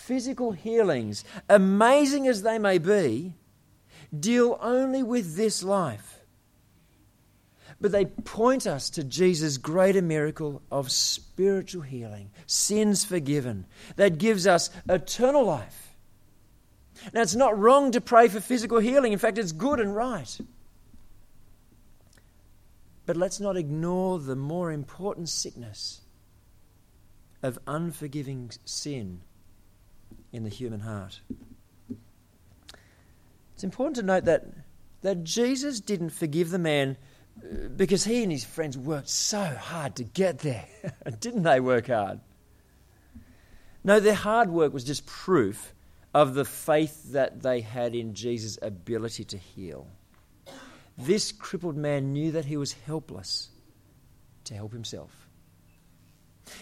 Physical 0.05 0.51
healings, 0.51 1.23
amazing 1.49 2.27
as 2.27 2.43
they 2.43 2.59
may 2.59 2.79
be, 2.79 3.35
deal 4.19 4.59
only 4.61 5.05
with 5.05 5.37
this 5.37 5.63
life. 5.63 6.25
But 7.81 7.93
they 7.93 8.07
point 8.07 8.67
us 8.67 8.91
to 8.91 9.05
Jesus' 9.05 9.59
greater 9.59 10.03
miracle 10.03 10.61
of 10.73 10.91
spiritual 10.91 11.83
healing, 11.83 12.31
sins 12.47 13.05
forgiven, 13.05 13.67
that 13.95 14.19
gives 14.19 14.45
us 14.45 14.71
eternal 14.89 15.45
life. 15.45 15.95
Now, 17.15 17.23
it's 17.23 17.37
not 17.37 17.57
wrong 17.57 17.93
to 17.93 18.01
pray 18.01 18.27
for 18.27 18.41
physical 18.41 18.81
healing. 18.81 19.13
In 19.13 19.21
fact, 19.21 19.39
it's 19.39 19.53
good 19.53 19.79
and 19.79 19.95
right. 19.95 20.37
But 23.07 23.17
let's 23.17 23.39
not 23.39 23.57
ignore 23.57 24.19
the 24.19 24.37
more 24.37 24.73
important 24.73 25.29
sickness 25.29 26.01
of 27.41 27.57
unforgiving 27.69 28.51
sin 28.65 29.21
in 30.33 30.45
the 30.45 30.51
human 30.51 30.81
heart. 30.81 31.21
It's 33.55 33.65
important 33.65 33.97
to 33.97 34.03
note 34.03 34.25
that, 34.25 34.47
that 35.03 35.25
Jesus 35.25 35.81
didn't 35.81 36.11
forgive 36.11 36.51
the 36.51 36.59
man 36.59 36.97
uh, 37.39 37.69
because 37.77 38.05
he 38.05 38.23
and 38.23 38.33
his 38.33 38.45
friends 38.45 38.77
worked 38.77 39.09
so 39.09 39.45
hard 39.45 39.97
to 39.97 40.05
get 40.05 40.41
there. 40.41 40.67
didn't 41.21 41.43
they 41.43 41.61
work 41.61 41.87
hard? 41.89 42.21
No, 43.85 44.01
their 44.01 44.15
hard 44.15 44.51
work 44.51 44.73
was 44.73 44.85
just 44.85 45.07
proof 45.07 45.75
of 46.15 46.35
the 46.35 46.45
faith 46.45 47.13
that 47.13 47.43
they 47.43 47.61
had 47.61 47.95
in 47.95 48.15
Jesus' 48.15 48.59
ability 48.61 49.25
to 49.25 49.39
heal. 49.39 49.87
This 50.99 51.33
crippled 51.33 51.77
man 51.77 52.13
knew 52.13 52.33
that 52.33 52.45
he 52.45 52.57
was 52.57 52.73
helpless 52.73 53.51
to 54.45 54.55
help 54.55 54.73
himself. 54.73 55.22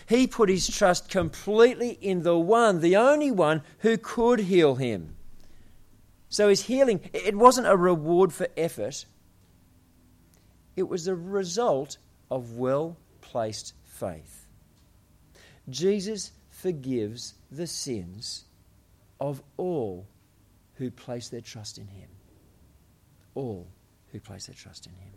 He 0.08 0.26
put 0.26 0.48
his 0.48 0.68
trust 0.68 1.08
completely 1.08 1.90
in 2.00 2.22
the 2.22 2.38
one, 2.38 2.80
the 2.80 2.96
only 2.96 3.30
one 3.30 3.62
who 3.78 3.96
could 3.96 4.40
heal 4.40 4.76
him. 4.76 5.16
So 6.28 6.48
his 6.48 6.62
healing, 6.62 7.00
it 7.12 7.34
wasn't 7.34 7.66
a 7.66 7.76
reward 7.76 8.32
for 8.32 8.48
effort, 8.56 9.04
it 10.76 10.88
was 10.88 11.06
a 11.06 11.14
result 11.14 11.98
of 12.30 12.56
well 12.56 12.96
placed 13.20 13.74
faith. 13.84 14.46
Jesus 15.68 16.32
forgives 16.50 17.34
the 17.50 17.66
sins 17.66 18.44
of 19.20 19.42
all 19.56 20.06
who 20.74 20.90
place 20.90 21.28
their 21.28 21.40
trust 21.40 21.78
in 21.78 21.86
him. 21.88 22.08
All 23.34 23.66
who 24.12 24.20
place 24.20 24.46
their 24.46 24.54
trust 24.54 24.86
in 24.86 24.92
him. 24.92 25.12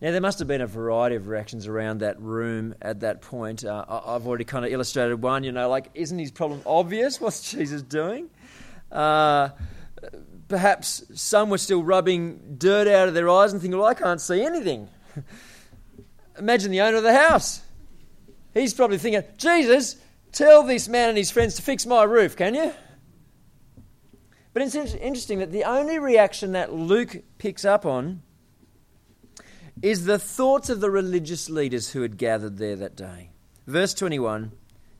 Now, 0.00 0.12
there 0.12 0.20
must 0.20 0.38
have 0.38 0.46
been 0.46 0.60
a 0.60 0.66
variety 0.66 1.16
of 1.16 1.26
reactions 1.26 1.66
around 1.66 1.98
that 1.98 2.20
room 2.20 2.74
at 2.80 3.00
that 3.00 3.20
point. 3.20 3.64
Uh, 3.64 3.84
I've 3.88 4.28
already 4.28 4.44
kind 4.44 4.64
of 4.64 4.70
illustrated 4.70 5.20
one, 5.20 5.42
you 5.42 5.50
know, 5.50 5.68
like, 5.68 5.90
isn't 5.94 6.18
his 6.18 6.30
problem 6.30 6.62
obvious? 6.64 7.20
What's 7.20 7.50
Jesus 7.50 7.82
doing? 7.82 8.30
Uh, 8.92 9.48
perhaps 10.46 11.02
some 11.14 11.50
were 11.50 11.58
still 11.58 11.82
rubbing 11.82 12.56
dirt 12.58 12.86
out 12.86 13.08
of 13.08 13.14
their 13.14 13.28
eyes 13.28 13.52
and 13.52 13.60
thinking, 13.60 13.76
well, 13.76 13.88
I 13.88 13.94
can't 13.94 14.20
see 14.20 14.40
anything. 14.40 14.88
Imagine 16.38 16.70
the 16.70 16.80
owner 16.80 16.98
of 16.98 17.02
the 17.02 17.14
house. 17.14 17.60
He's 18.54 18.74
probably 18.74 18.98
thinking, 18.98 19.24
Jesus, 19.36 19.96
tell 20.30 20.62
this 20.62 20.88
man 20.88 21.08
and 21.08 21.18
his 21.18 21.32
friends 21.32 21.56
to 21.56 21.62
fix 21.62 21.84
my 21.86 22.04
roof, 22.04 22.36
can 22.36 22.54
you? 22.54 22.72
But 24.52 24.62
it's 24.62 24.76
interesting 24.76 25.40
that 25.40 25.50
the 25.50 25.64
only 25.64 25.98
reaction 25.98 26.52
that 26.52 26.72
Luke 26.72 27.16
picks 27.38 27.64
up 27.64 27.84
on 27.84 28.22
is 29.82 30.04
the 30.04 30.18
thoughts 30.18 30.70
of 30.70 30.80
the 30.80 30.90
religious 30.90 31.48
leaders 31.48 31.90
who 31.92 32.02
had 32.02 32.16
gathered 32.16 32.58
there 32.58 32.76
that 32.76 32.96
day. 32.96 33.30
Verse 33.66 33.94
21, 33.94 34.52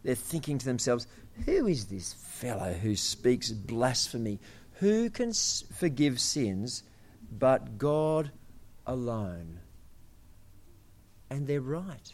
they're 0.02 0.14
thinking 0.14 0.58
to 0.58 0.66
themselves, 0.66 1.06
Who 1.47 1.66
is 1.66 1.87
this 1.87 2.14
fellow 2.38 2.73
who 2.73 2.94
speaks 2.94 3.50
blasphemy. 3.50 4.38
Who 4.75 5.11
can 5.11 5.32
forgive 5.32 6.20
sins 6.20 6.85
but 7.30 7.78
God 7.78 8.30
alone? 8.87 9.58
And 11.30 11.47
they're 11.47 11.61
right. 11.61 12.12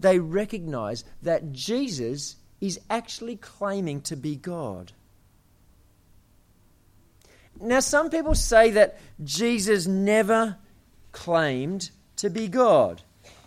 They 0.00 0.18
recognize 0.18 1.04
that 1.22 1.52
Jesus 1.52 2.36
is 2.60 2.80
actually 2.88 3.36
claiming 3.36 4.00
to 4.02 4.16
be 4.16 4.36
God. 4.36 4.92
Now, 7.60 7.80
some 7.80 8.08
people 8.08 8.34
say 8.34 8.70
that 8.72 8.98
Jesus 9.22 9.86
never 9.86 10.56
claimed 11.18 11.90
to 12.14 12.30
be 12.30 12.46
God 12.46 13.02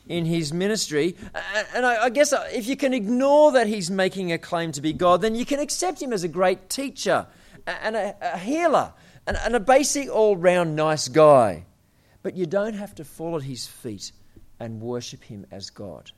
in 0.06 0.26
his 0.26 0.52
ministry. 0.52 1.16
And 1.74 1.86
I, 1.86 2.10
guess 2.10 2.34
uh, 2.34 2.46
if 2.52 2.68
you 2.68 2.76
can 2.76 2.94
ignore 2.94 3.54
that 3.54 3.68
he's 3.68 3.90
making 3.90 4.34
a 4.34 4.38
claim 4.38 4.74
to 4.74 4.82
be 4.82 4.92
God, 4.92 5.22
then 5.22 5.36
you 5.36 5.46
can 5.46 5.60
accept 5.60 6.02
him 6.02 6.12
as 6.12 6.26
a 6.26 6.28
great 6.28 6.70
teacher 6.70 7.28
and 7.66 7.96
a, 7.96 8.38
healer 8.38 8.92
and, 9.26 9.38
and 9.38 9.56
a 9.56 9.60
basic 9.60 10.10
all 10.10 10.36
round 10.36 10.76
nice 10.76 11.08
guy. 11.08 11.64
But 12.24 12.36
you 12.36 12.46
don't 12.46 12.74
have 12.74 12.94
to 12.96 13.06
fall 13.06 13.38
at 13.38 13.44
his 13.44 13.68
feet 13.68 14.12
and 14.60 14.82
worship 14.82 15.24
him 15.24 15.46
as 15.50 15.70
God. 15.70 16.12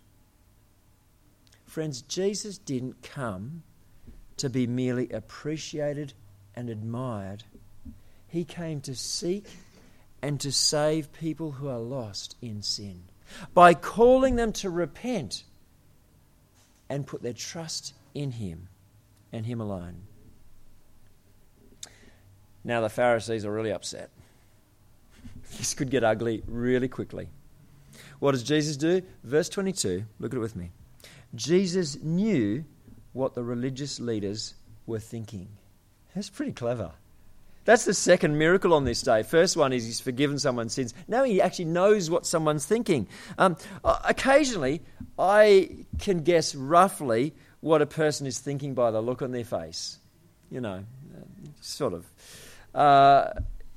Friends, 1.65 2.01
Jesus 2.01 2.57
didn't 2.57 3.03
come 3.03 3.61
to 4.37 4.49
be 4.49 4.65
merely 4.65 5.07
appreciated 5.11 6.13
and 6.55 6.69
admired. 6.69 7.43
He 8.27 8.43
came 8.43 8.81
to 8.81 8.95
seek 8.95 9.45
and 10.23 10.39
to 10.39 10.53
save 10.53 11.11
people 11.11 11.51
who 11.51 11.67
are 11.67 11.79
lost 11.79 12.37
in 12.41 12.61
sin 12.61 13.03
by 13.53 13.73
calling 13.73 14.37
them 14.37 14.53
to 14.53 14.69
repent 14.69 15.43
and 16.89 17.05
put 17.05 17.21
their 17.21 17.33
trust 17.33 17.93
in 18.13 18.31
Him 18.31 18.69
and 19.33 19.45
Him 19.45 19.59
alone. 19.59 20.03
Now, 22.63 22.79
the 22.79 22.89
Pharisees 22.89 23.45
are 23.45 23.51
really 23.51 23.73
upset. 23.73 24.09
This 25.57 25.73
could 25.73 25.91
get 25.91 26.05
ugly 26.05 26.41
really 26.47 26.87
quickly. 26.87 27.27
What 28.19 28.31
does 28.31 28.43
Jesus 28.43 28.77
do? 28.77 29.01
Verse 29.23 29.49
22, 29.49 30.05
look 30.19 30.33
at 30.33 30.37
it 30.37 30.39
with 30.39 30.55
me. 30.55 30.71
Jesus 31.35 32.01
knew 32.01 32.63
what 33.11 33.35
the 33.35 33.43
religious 33.43 33.99
leaders 33.99 34.55
were 34.87 34.99
thinking. 34.99 35.49
That's 36.15 36.29
pretty 36.29 36.53
clever. 36.53 36.93
That's 37.65 37.85
the 37.85 37.93
second 37.93 38.37
miracle 38.37 38.73
on 38.73 38.83
this 38.83 39.01
day. 39.01 39.23
First 39.23 39.55
one 39.55 39.71
is 39.71 39.85
he's 39.85 39.99
forgiven 39.99 40.37
someone's 40.37 40.73
sins. 40.73 40.93
Now 41.07 41.23
he 41.23 41.41
actually 41.41 41.65
knows 41.65 42.09
what 42.09 42.25
someone's 42.25 42.65
thinking. 42.65 43.07
Um, 43.37 43.55
occasionally, 43.83 44.81
I 45.17 45.85
can 45.99 46.23
guess 46.23 46.55
roughly 46.55 47.33
what 47.61 47.81
a 47.81 47.85
person 47.85 48.27
is 48.27 48.39
thinking 48.39 48.73
by 48.73 48.91
the 48.91 49.01
look 49.01 49.21
on 49.21 49.31
their 49.31 49.45
face. 49.45 49.99
You 50.51 50.61
know, 50.61 50.83
sort 51.61 51.93
of. 51.93 52.05
Uh, 52.75 53.29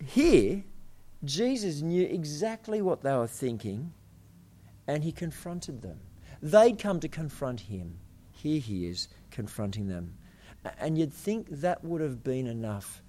here, 0.05 0.65
Jesus 1.25 1.81
knew 1.81 2.07
exactly 2.07 2.83
what 2.83 3.03
they 3.03 3.13
were 3.13 3.27
thinking 3.27 3.93
and 4.87 5.05
he 5.05 5.13
confronted 5.13 5.83
them. 5.83 6.01
They'd 6.43 6.79
come 6.79 7.01
to 7.01 7.09
confront 7.09 7.61
him. 7.61 7.99
Here 8.33 8.61
he 8.61 8.87
is 8.87 9.09
confronting 9.31 9.89
them. 9.89 10.15
And 10.79 10.99
you'd 10.99 11.13
think 11.13 11.49
that 11.51 11.85
would 11.85 12.01
have 12.01 12.23
been 12.23 12.47
enough 12.47 13.03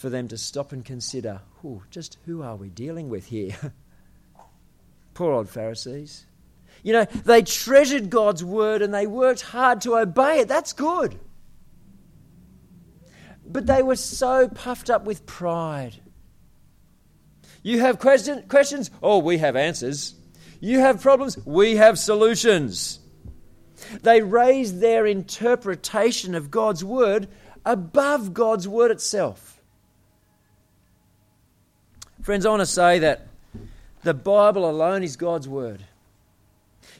for 0.00 0.08
them 0.08 0.28
to 0.28 0.38
stop 0.38 0.72
and 0.72 0.82
consider 0.82 1.42
just 1.90 2.16
who 2.24 2.40
are 2.40 2.56
we 2.56 2.70
dealing 2.70 3.10
with 3.10 3.26
here? 3.26 3.54
Poor 5.14 5.34
old 5.34 5.50
Pharisees. 5.50 6.24
You 6.82 6.94
know, 6.94 7.04
they 7.04 7.42
treasured 7.42 8.08
God's 8.08 8.42
word 8.42 8.80
and 8.80 8.94
they 8.94 9.06
worked 9.06 9.42
hard 9.42 9.82
to 9.82 9.98
obey 9.98 10.40
it. 10.40 10.48
That's 10.48 10.72
good. 10.72 11.20
But 13.44 13.66
they 13.66 13.82
were 13.82 13.96
so 13.96 14.48
puffed 14.48 14.88
up 14.88 15.04
with 15.04 15.26
pride. 15.26 16.00
You 17.62 17.80
have 17.80 17.98
question, 17.98 18.48
questions? 18.48 18.90
Oh, 19.02 19.18
we 19.18 19.36
have 19.36 19.54
answers. 19.54 20.14
You 20.60 20.78
have 20.78 21.02
problems? 21.02 21.36
We 21.44 21.76
have 21.76 21.98
solutions. 21.98 23.00
They 24.00 24.22
raised 24.22 24.80
their 24.80 25.04
interpretation 25.04 26.34
of 26.34 26.50
God's 26.50 26.82
word 26.82 27.28
above 27.66 28.32
God's 28.32 28.66
word 28.66 28.90
itself. 28.90 29.49
Friends, 32.22 32.44
I 32.44 32.50
want 32.50 32.60
to 32.60 32.66
say 32.66 32.98
that 32.98 33.28
the 34.02 34.12
Bible 34.12 34.68
alone 34.68 35.02
is 35.02 35.16
God's 35.16 35.48
word. 35.48 35.82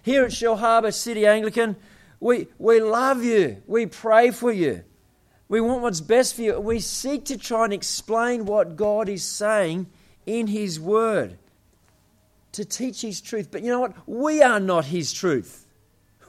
Here 0.03 0.25
at 0.25 0.31
Shellharbour 0.31 0.95
City 0.95 1.27
Anglican, 1.27 1.77
we, 2.21 2.49
we 2.59 2.81
love 2.81 3.23
you. 3.23 3.63
We 3.67 3.85
pray 3.85 4.31
for 4.31 4.51
you. 4.51 4.83
We 5.49 5.61
want 5.61 5.83
what's 5.83 6.01
best 6.01 6.37
for 6.37 6.43
you. 6.43 6.59
We 6.59 6.81
seek 6.81 7.27
to 7.27 7.37
try 7.37 7.65
and 7.65 7.73
explain 7.73 8.47
what 8.47 8.77
God 8.77 9.11
is 9.11 9.23
saying 9.23 9.89
in 10.25 10.47
His 10.47 10.81
Word 10.81 11.37
to 12.53 12.65
teach 12.65 13.03
His 13.03 13.21
truth. 13.21 13.49
But 13.51 13.63
you 13.63 13.71
know 13.71 13.81
what? 13.81 13.95
We 14.07 14.41
are 14.43 14.61
not 14.61 14.87
His 14.87 15.13
truth. 15.13 15.67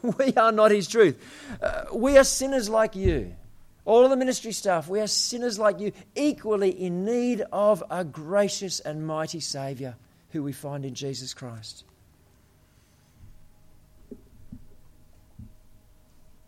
We 0.18 0.34
are 0.34 0.52
not 0.52 0.72
His 0.72 0.88
truth. 0.88 1.16
Uh, 1.62 1.84
we 1.94 2.18
are 2.18 2.24
sinners 2.24 2.68
like 2.68 2.96
you. 2.96 3.36
All 3.84 4.04
of 4.04 4.12
the 4.12 4.18
ministry 4.18 4.52
staff, 4.52 4.88
we 4.88 5.00
are 5.00 5.08
sinners 5.08 5.58
like 5.58 5.80
you, 5.80 5.92
equally 6.16 6.70
in 6.70 7.04
need 7.04 7.42
of 7.52 7.84
a 7.90 8.04
gracious 8.04 8.80
and 8.80 9.06
mighty 9.06 9.40
Saviour 9.40 9.96
who 10.30 10.44
we 10.44 10.54
find 10.54 10.86
in 10.86 10.94
Jesus 10.94 11.34
Christ. 11.34 11.84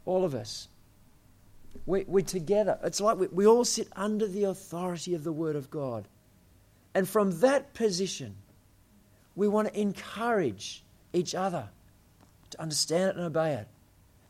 All 0.06 0.24
of 0.26 0.36
us. 0.36 0.68
We, 1.86 2.06
we 2.08 2.24
together. 2.24 2.78
It's 2.84 3.02
like 3.02 3.18
we, 3.18 3.28
we 3.28 3.48
all 3.48 3.66
sit 3.66 3.88
under 3.96 4.28
the 4.28 4.46
authority 4.46 5.16
of 5.16 5.24
the 5.24 5.34
Word 5.34 5.56
of 5.56 5.70
God. 5.70 6.08
And 6.94 7.10
from 7.10 7.40
that 7.40 7.74
position, 7.74 8.36
we 9.36 9.48
want 9.48 9.74
to 9.74 9.80
encourage 9.80 10.84
each 11.12 11.34
other 11.34 11.70
to 12.52 12.62
understand 12.62 13.10
it 13.10 13.16
and 13.16 13.26
obey 13.26 13.54
it. 13.54 13.68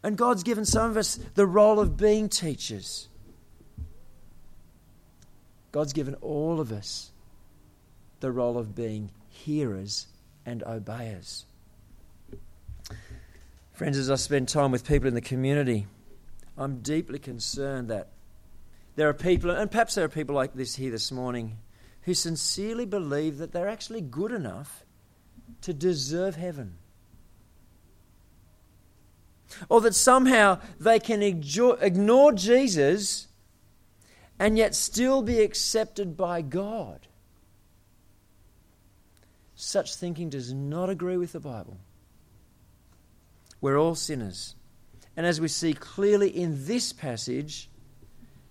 And 0.03 0.17
God's 0.17 0.43
given 0.43 0.65
some 0.65 0.91
of 0.91 0.97
us 0.97 1.15
the 1.35 1.47
role 1.47 1.79
of 1.79 1.95
being 1.95 2.27
teachers. 2.27 3.07
God's 5.71 5.93
given 5.93 6.15
all 6.15 6.59
of 6.59 6.71
us 6.71 7.11
the 8.19 8.31
role 8.31 8.57
of 8.57 8.75
being 8.75 9.11
hearers 9.29 10.07
and 10.45 10.61
obeyers. 10.63 11.45
Friends, 13.71 13.97
as 13.97 14.11
I 14.11 14.15
spend 14.15 14.49
time 14.49 14.71
with 14.71 14.87
people 14.87 15.07
in 15.07 15.15
the 15.15 15.21
community, 15.21 15.87
I'm 16.57 16.79
deeply 16.81 17.17
concerned 17.17 17.89
that 17.89 18.09
there 18.95 19.09
are 19.09 19.13
people, 19.13 19.49
and 19.49 19.71
perhaps 19.71 19.95
there 19.95 20.05
are 20.05 20.09
people 20.09 20.35
like 20.35 20.53
this 20.53 20.75
here 20.75 20.91
this 20.91 21.11
morning, 21.11 21.57
who 22.03 22.13
sincerely 22.13 22.85
believe 22.85 23.39
that 23.39 23.51
they're 23.51 23.67
actually 23.67 24.01
good 24.01 24.31
enough 24.31 24.85
to 25.61 25.73
deserve 25.73 26.35
heaven. 26.35 26.75
Or 29.69 29.81
that 29.81 29.95
somehow 29.95 30.59
they 30.79 30.99
can 30.99 31.21
ignore 31.21 32.31
Jesus 32.33 33.27
and 34.39 34.57
yet 34.57 34.75
still 34.75 35.21
be 35.21 35.41
accepted 35.41 36.17
by 36.17 36.41
God. 36.41 37.07
Such 39.55 39.95
thinking 39.95 40.29
does 40.29 40.51
not 40.51 40.89
agree 40.89 41.17
with 41.17 41.31
the 41.31 41.39
Bible. 41.39 41.77
We're 43.61 43.77
all 43.77 43.95
sinners. 43.95 44.55
And 45.15 45.25
as 45.25 45.39
we 45.39 45.47
see 45.47 45.73
clearly 45.73 46.29
in 46.29 46.65
this 46.65 46.91
passage, 46.91 47.69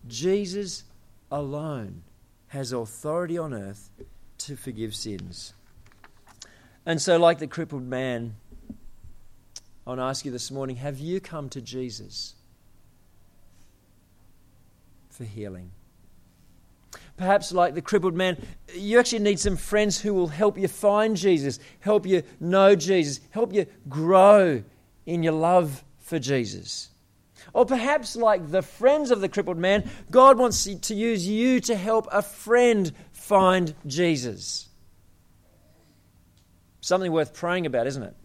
Jesus 0.07 0.85
alone 1.31 2.03
has 2.49 2.73
authority 2.73 3.37
on 3.37 3.53
earth 3.53 3.91
to 4.39 4.57
forgive 4.57 4.95
sins. 4.95 5.55
And 6.87 7.01
so, 7.01 7.19
like 7.19 7.39
the 7.39 7.47
crippled 7.47 7.85
man, 7.85 8.37
I 9.87 9.91
want 9.91 9.99
to 9.99 10.05
ask 10.05 10.25
you 10.25 10.31
this 10.31 10.51
morning 10.51 10.77
have 10.77 10.99
you 10.99 11.21
come 11.21 11.49
to 11.51 11.61
Jesus 11.61 12.35
for 15.11 15.25
healing? 15.25 15.73
Perhaps, 17.17 17.53
like 17.53 17.75
the 17.75 17.83
crippled 17.83 18.15
man, 18.15 18.37
you 18.75 18.99
actually 18.99 19.21
need 19.21 19.39
some 19.39 19.57
friends 19.57 20.01
who 20.01 20.15
will 20.15 20.29
help 20.29 20.57
you 20.59 20.67
find 20.67 21.17
Jesus, 21.17 21.59
help 21.81 22.07
you 22.07 22.23
know 22.41 22.75
Jesus, 22.75 23.21
help 23.31 23.53
you 23.53 23.67
grow 23.89 24.63
in 25.07 25.23
your 25.23 25.35
love 25.35 25.85
for 25.99 26.19
Jesus. 26.19 26.89
Or 27.53 27.67
perhaps, 27.67 28.17
like 28.17 28.51
the 28.51 28.63
friends 28.63 29.11
of 29.11 29.21
the 29.21 29.29
crippled 29.29 29.59
man, 29.59 29.91
God 30.11 30.39
wants 30.39 30.65
to 30.65 30.95
use 30.95 31.27
you 31.27 31.61
to 31.61 31.77
help 31.77 32.09
a 32.11 32.23
friend 32.23 32.91
find 33.13 33.75
Jesus. 33.87 34.69
Something 36.81 37.13
worth 37.13 37.35
praying 37.35 37.67
about, 37.67 37.87
isn't 37.87 38.03
it? 38.03 38.17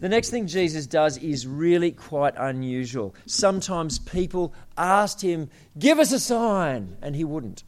The 0.00 0.08
next 0.08 0.30
thing 0.30 0.46
Jesus 0.46 0.86
does 0.86 1.16
is 1.18 1.46
really 1.46 1.90
quite 1.90 2.34
unusual. 2.36 3.14
Sometimes 3.26 3.98
people 3.98 4.54
asked 4.76 5.22
him, 5.22 5.50
Give 5.78 5.98
us 5.98 6.12
a 6.12 6.20
sign, 6.20 6.96
and 7.02 7.16
he 7.16 7.24
wouldn't. 7.24 7.64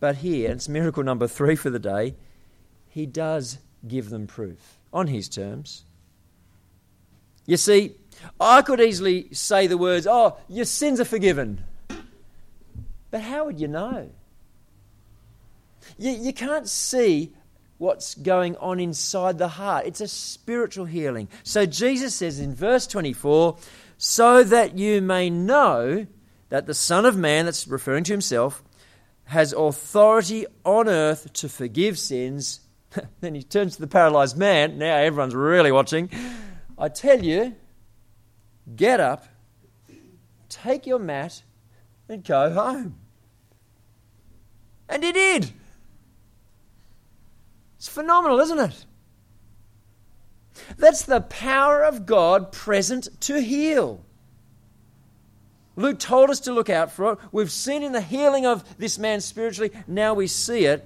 But 0.00 0.16
here, 0.16 0.50
it's 0.50 0.68
miracle 0.68 1.02
number 1.02 1.26
three 1.26 1.56
for 1.56 1.70
the 1.70 1.78
day, 1.78 2.14
he 2.88 3.06
does 3.06 3.58
give 3.86 4.10
them 4.10 4.26
proof 4.26 4.78
on 4.92 5.08
his 5.08 5.28
terms. 5.28 5.84
You 7.46 7.56
see, 7.56 7.94
I 8.40 8.62
could 8.62 8.80
easily 8.80 9.28
say 9.32 9.66
the 9.66 9.78
words, 9.78 10.06
Oh, 10.06 10.36
your 10.48 10.64
sins 10.64 11.00
are 11.00 11.04
forgiven. 11.04 11.64
But 13.10 13.22
how 13.22 13.46
would 13.46 13.58
you 13.58 13.68
know? 13.68 14.10
You, 15.96 16.10
you 16.10 16.32
can't 16.32 16.68
see 16.68 17.32
what's 17.78 18.14
going 18.16 18.56
on 18.56 18.80
inside 18.80 19.38
the 19.38 19.48
heart. 19.48 19.86
It's 19.86 20.00
a 20.00 20.08
spiritual 20.08 20.84
healing. 20.84 21.28
So 21.44 21.64
Jesus 21.64 22.14
says 22.14 22.40
in 22.40 22.54
verse 22.54 22.86
24, 22.86 23.56
so 23.96 24.44
that 24.44 24.76
you 24.76 25.00
may 25.00 25.30
know 25.30 26.06
that 26.50 26.66
the 26.66 26.74
Son 26.74 27.06
of 27.06 27.16
Man, 27.16 27.44
that's 27.44 27.66
referring 27.66 28.04
to 28.04 28.12
himself, 28.12 28.62
has 29.24 29.52
authority 29.52 30.46
on 30.64 30.88
earth 30.88 31.32
to 31.34 31.48
forgive 31.48 31.98
sins. 31.98 32.60
then 33.20 33.34
he 33.34 33.42
turns 33.42 33.74
to 33.74 33.80
the 33.80 33.86
paralyzed 33.86 34.36
man. 34.36 34.78
Now 34.78 34.96
everyone's 34.96 35.34
really 35.34 35.70
watching. 35.72 36.10
I 36.78 36.88
tell 36.88 37.22
you, 37.22 37.54
get 38.74 39.00
up, 39.00 39.26
take 40.48 40.86
your 40.86 40.98
mat, 40.98 41.42
and 42.08 42.24
go 42.24 42.50
home. 42.52 42.96
And 44.88 45.04
he 45.04 45.12
did. 45.12 45.52
It's 47.78 47.88
phenomenal, 47.88 48.40
isn't 48.40 48.58
it? 48.58 48.84
That's 50.76 51.02
the 51.02 51.20
power 51.20 51.82
of 51.82 52.04
God 52.04 52.52
present 52.52 53.08
to 53.22 53.40
heal. 53.40 54.04
Luke 55.76 56.00
told 56.00 56.28
us 56.28 56.40
to 56.40 56.52
look 56.52 56.68
out 56.68 56.90
for 56.90 57.12
it. 57.12 57.18
We've 57.30 57.52
seen 57.52 57.84
in 57.84 57.92
the 57.92 58.00
healing 58.00 58.44
of 58.44 58.64
this 58.78 58.98
man 58.98 59.20
spiritually. 59.20 59.70
Now 59.86 60.12
we 60.12 60.26
see 60.26 60.64
it 60.64 60.84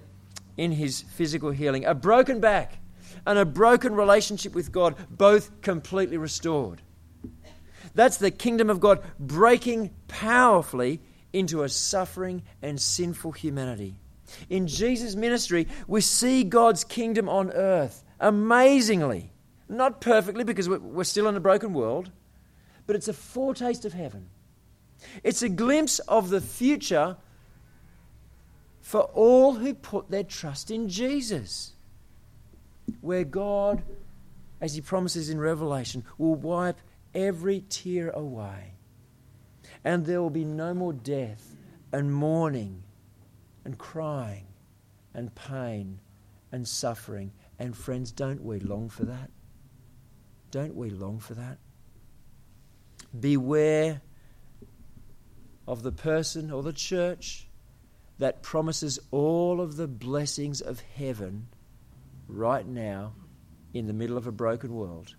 in 0.58 0.72
his 0.72 1.00
physical 1.00 1.50
healing. 1.50 1.86
A 1.86 1.94
broken 1.94 2.40
back 2.40 2.76
and 3.24 3.38
a 3.38 3.46
broken 3.46 3.94
relationship 3.94 4.54
with 4.54 4.70
God, 4.70 4.94
both 5.08 5.62
completely 5.62 6.18
restored. 6.18 6.82
That's 7.94 8.18
the 8.18 8.30
kingdom 8.30 8.68
of 8.68 8.80
God 8.80 9.02
breaking 9.18 9.90
powerfully 10.08 11.00
into 11.32 11.62
a 11.62 11.70
suffering 11.70 12.42
and 12.60 12.78
sinful 12.78 13.32
humanity. 13.32 13.96
In 14.48 14.66
Jesus' 14.66 15.14
ministry, 15.14 15.66
we 15.86 16.00
see 16.00 16.44
God's 16.44 16.84
kingdom 16.84 17.28
on 17.28 17.50
earth 17.50 18.04
amazingly. 18.20 19.32
Not 19.68 20.00
perfectly, 20.00 20.44
because 20.44 20.68
we're 20.68 21.04
still 21.04 21.28
in 21.28 21.36
a 21.36 21.40
broken 21.40 21.72
world, 21.72 22.10
but 22.86 22.96
it's 22.96 23.08
a 23.08 23.12
foretaste 23.12 23.84
of 23.84 23.92
heaven. 23.92 24.28
It's 25.24 25.42
a 25.42 25.48
glimpse 25.48 25.98
of 26.00 26.30
the 26.30 26.40
future 26.40 27.16
for 28.80 29.02
all 29.02 29.54
who 29.54 29.74
put 29.74 30.10
their 30.10 30.24
trust 30.24 30.70
in 30.70 30.88
Jesus, 30.88 31.72
where 33.00 33.24
God, 33.24 33.82
as 34.60 34.74
He 34.74 34.80
promises 34.80 35.30
in 35.30 35.40
Revelation, 35.40 36.04
will 36.18 36.34
wipe 36.34 36.78
every 37.14 37.64
tear 37.68 38.10
away. 38.10 38.74
And 39.84 40.04
there 40.04 40.20
will 40.20 40.30
be 40.30 40.44
no 40.44 40.74
more 40.74 40.92
death 40.92 41.56
and 41.92 42.12
mourning 42.12 42.82
and 43.64 43.78
crying 43.78 44.46
and 45.14 45.34
pain 45.34 46.00
and 46.50 46.66
suffering. 46.66 47.32
And 47.58 47.76
friends, 47.76 48.12
don't 48.12 48.42
we 48.42 48.60
long 48.60 48.88
for 48.88 49.04
that? 49.04 49.30
Don't 50.50 50.74
we 50.74 50.90
long 50.90 51.18
for 51.18 51.34
that? 51.34 51.58
Beware 53.18 54.00
of 55.66 55.82
the 55.82 55.92
person 55.92 56.50
or 56.50 56.62
the 56.62 56.72
church 56.72 57.48
that 58.18 58.42
promises 58.42 58.98
all 59.10 59.60
of 59.60 59.76
the 59.76 59.88
blessings 59.88 60.60
of 60.60 60.80
heaven 60.80 61.48
right 62.28 62.66
now 62.66 63.14
in 63.72 63.86
the 63.86 63.92
middle 63.92 64.16
of 64.16 64.26
a 64.26 64.32
broken 64.32 64.74
world. 64.74 65.14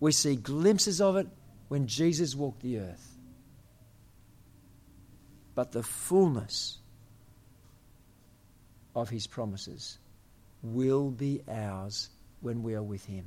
We 0.00 0.12
see 0.12 0.36
glimpses 0.36 1.00
of 1.00 1.16
it 1.16 1.28
when 1.68 1.86
Jesus 1.86 2.34
walked 2.34 2.62
the 2.62 2.78
earth 2.78 3.15
but 5.56 5.72
the 5.72 5.82
fullness 5.82 6.78
of 8.94 9.08
his 9.08 9.26
promises 9.26 9.98
will 10.62 11.10
be 11.10 11.40
ours 11.48 12.10
when 12.40 12.62
we 12.62 12.74
are 12.74 12.82
with 12.82 13.06
Him. 13.06 13.24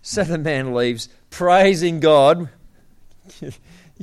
So 0.00 0.22
the 0.22 0.38
man 0.38 0.72
leaves 0.72 1.08
praising 1.30 2.00
God. 2.00 2.48
you 3.40 3.52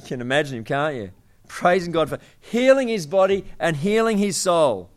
can 0.06 0.22
imagine 0.22 0.60
him, 0.60 0.64
can't 0.66 0.96
you? 0.96 1.12
Praising 1.48 1.94
God 1.94 2.10
for 2.10 2.20
healing 2.40 2.90
his 2.90 3.08
body 3.08 3.46
and 3.58 3.78
healing 3.78 4.18
his 4.18 4.38
soul. 4.38 4.92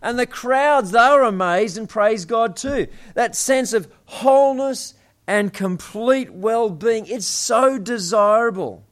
And 0.00 0.18
the 0.18 0.26
crowds, 0.26 0.92
they 0.92 1.08
were 1.10 1.24
amazed 1.24 1.76
and 1.76 1.88
praised 1.88 2.28
God 2.28 2.56
too. 2.56 2.86
That 3.14 3.34
sense 3.34 3.72
of 3.72 3.92
wholeness 4.06 4.94
and 5.26 5.52
complete 5.52 6.30
well 6.32 6.70
being, 6.70 7.06
it's 7.06 7.26
so 7.26 7.76
desirable. 7.78 8.84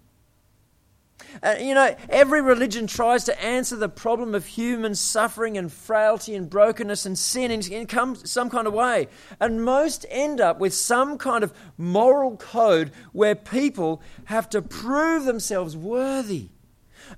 Uh, 1.43 1.57
you 1.61 1.75
know, 1.75 1.95
every 2.09 2.41
religion 2.41 2.87
tries 2.87 3.25
to 3.25 3.43
answer 3.43 3.77
the 3.77 3.89
problem 3.89 4.35
of 4.35 4.47
human 4.47 4.95
suffering 4.95 5.59
and 5.59 5.73
frailty 5.73 6.35
and 6.35 6.49
brokenness 6.49 7.07
and 7.07 7.19
sin 7.19 7.51
in, 7.51 7.61
in 7.73 8.17
some 8.25 8.51
kind 8.51 8.67
of 8.67 8.73
way. 8.73 9.09
And 9.41 9.65
most 9.65 10.07
end 10.09 10.41
up 10.41 10.59
with 10.59 10.75
some 10.75 11.19
kind 11.19 11.45
of 11.45 11.53
moral 11.77 12.37
code 12.37 12.93
where 13.13 13.35
people 13.35 14.03
have 14.27 14.49
to 14.51 14.63
prove 14.63 15.25
themselves 15.25 15.77
worthy 15.77 16.49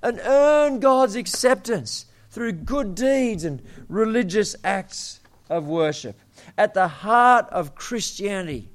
and 0.01 0.19
earn 0.23 0.79
God's 0.79 1.15
acceptance 1.15 2.05
through 2.29 2.51
good 2.53 2.95
deeds 2.95 3.43
and 3.43 3.61
religious 3.87 4.55
acts 4.63 5.19
of 5.49 5.67
worship. 5.67 6.19
At 6.57 6.73
the 6.73 6.87
heart 6.87 7.47
of 7.49 7.75
Christianity 7.75 8.69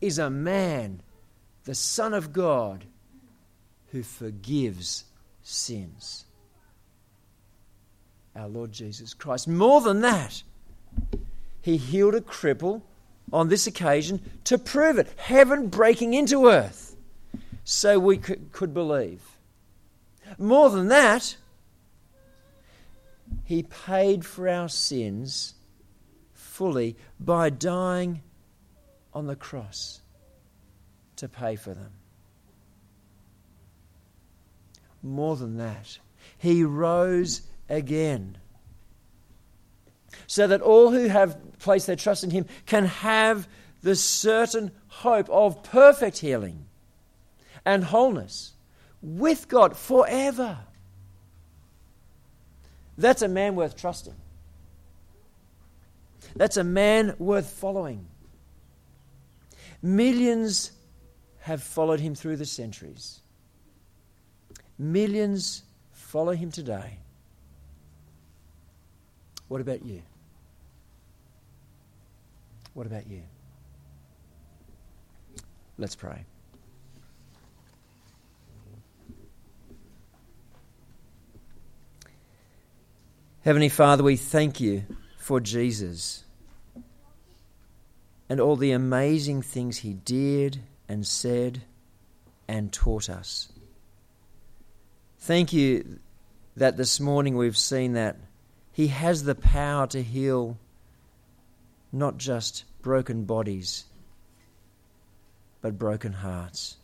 is 0.00 0.18
a 0.18 0.30
man, 0.30 1.02
the 1.64 1.74
Son 1.74 2.14
of 2.14 2.32
God 2.32 2.84
who 3.92 4.02
forgives 4.02 5.04
sins. 5.42 6.24
Our 8.36 8.48
Lord 8.48 8.72
Jesus 8.72 9.14
Christ. 9.14 9.48
More 9.48 9.80
than 9.80 10.02
that, 10.02 10.42
he 11.60 11.76
healed 11.76 12.14
a 12.14 12.20
cripple 12.20 12.82
on 13.32 13.48
this 13.48 13.66
occasion 13.66 14.20
to 14.44 14.58
prove 14.58 14.98
it. 14.98 15.08
Heaven 15.16 15.68
breaking 15.68 16.14
into 16.14 16.46
earth 16.48 16.96
so 17.64 17.98
we 17.98 18.16
could, 18.16 18.72
believe. 18.72 19.22
More 20.38 20.70
than 20.70 20.88
that, 20.88 21.36
he 23.44 23.62
paid 23.62 24.24
for 24.24 24.48
our 24.48 24.68
sins 24.68 25.54
fully 26.32 26.96
by 27.18 27.50
dying 27.50 28.22
on 29.12 29.26
the 29.26 29.36
cross 29.36 30.00
to 31.16 31.28
pay 31.28 31.56
for 31.56 31.74
them 31.74 31.92
more 35.02 35.36
than 35.36 35.56
that. 35.58 35.98
He 36.36 36.64
rose 36.64 37.42
again. 37.68 38.38
So 40.26 40.46
that 40.46 40.60
all 40.60 40.90
who 40.90 41.08
have 41.08 41.58
placed 41.58 41.86
their 41.86 41.96
trust 41.96 42.24
in 42.24 42.30
him 42.30 42.46
can 42.66 42.86
have 42.86 43.48
the 43.82 43.96
certain 43.96 44.72
hope 44.88 45.28
of 45.30 45.62
perfect 45.62 46.18
healing 46.18 46.66
and 47.64 47.84
wholeness 47.84 48.52
with 49.02 49.48
God 49.48 49.76
forever. 49.76 50.58
That's 52.96 53.22
a 53.22 53.28
man 53.28 53.54
worth 53.54 53.76
trusting. 53.76 54.14
That's 56.34 56.56
a 56.56 56.64
man 56.64 57.14
worth 57.18 57.48
following. 57.50 58.06
Millions 59.80 60.72
have 61.40 61.62
followed 61.62 62.00
him 62.00 62.14
through 62.14 62.36
the 62.36 62.46
centuries. 62.46 63.20
Millions 64.78 65.64
follow 65.92 66.32
him 66.32 66.52
today. 66.52 66.98
What 69.48 69.60
about 69.60 69.84
you? 69.84 70.02
What 72.74 72.86
about 72.86 73.08
you? 73.08 73.22
Let's 75.78 75.96
pray. 75.96 76.24
Heavenly 83.42 83.68
Father, 83.68 84.02
we 84.04 84.16
thank 84.16 84.60
you 84.60 84.84
for 85.16 85.40
Jesus 85.40 86.24
and 88.28 88.40
all 88.40 88.56
the 88.56 88.72
amazing 88.72 89.42
things 89.42 89.78
he 89.78 89.94
did 89.94 90.60
and 90.88 91.06
said 91.06 91.62
and 92.46 92.72
taught 92.72 93.08
us. 93.08 93.50
Thank 95.20 95.52
you 95.52 95.98
that 96.56 96.76
this 96.76 97.00
morning 97.00 97.36
we've 97.36 97.56
seen 97.56 97.94
that 97.94 98.16
He 98.72 98.86
has 98.86 99.24
the 99.24 99.34
power 99.34 99.86
to 99.88 100.02
heal 100.02 100.56
not 101.92 102.18
just 102.18 102.64
broken 102.82 103.24
bodies, 103.24 103.84
but 105.60 105.78
broken 105.78 106.12
hearts, 106.12 106.76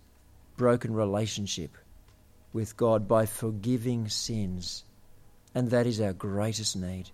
broken 0.57 0.95
relationship 0.95 1.77
with 2.53 2.77
God 2.77 3.07
by 3.07 3.25
forgiving 3.25 4.09
sins. 4.09 4.85
And 5.55 5.71
that 5.71 5.87
is 5.87 6.01
our 6.01 6.13
greatest 6.13 6.77
need. 6.77 7.11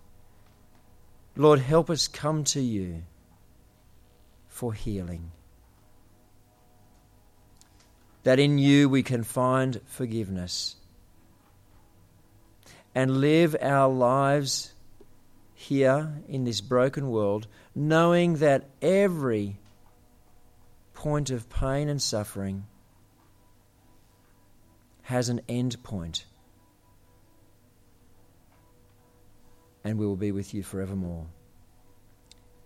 Lord, 1.35 1.59
help 1.59 1.89
us 1.89 2.07
come 2.07 2.43
to 2.45 2.59
you 2.59 3.03
for 4.47 4.73
healing. 4.73 5.31
That 8.23 8.39
in 8.39 8.57
you 8.57 8.89
we 8.89 9.03
can 9.03 9.23
find 9.23 9.79
forgiveness 9.85 10.75
and 12.93 13.21
live 13.21 13.55
our 13.61 13.91
lives 13.91 14.73
here 15.53 16.11
in 16.27 16.43
this 16.43 16.61
broken 16.61 17.09
world, 17.09 17.47
knowing 17.75 18.35
that 18.35 18.69
every 18.81 19.57
point 20.93 21.29
of 21.29 21.49
pain 21.49 21.87
and 21.87 22.01
suffering 22.01 22.65
has 25.03 25.29
an 25.29 25.41
end 25.47 25.81
point. 25.83 26.25
And 29.83 29.97
we 29.97 30.05
will 30.05 30.15
be 30.15 30.31
with 30.31 30.53
you 30.53 30.63
forevermore. 30.63 31.27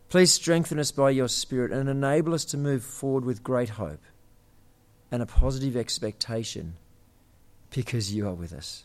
Please 0.10 0.32
strengthen 0.32 0.80
us 0.80 0.92
by 0.92 1.10
your 1.10 1.28
Spirit 1.28 1.72
and 1.72 1.90
enable 1.90 2.34
us 2.34 2.46
to 2.46 2.58
move 2.58 2.84
forward 2.84 3.26
with 3.26 3.44
great 3.44 3.70
hope 3.70 4.02
and 5.12 5.22
a 5.22 5.26
positive 5.26 5.76
expectation 5.76 6.76
because 7.70 8.14
you 8.14 8.28
are 8.28 8.34
with 8.34 8.54
us. 8.54 8.85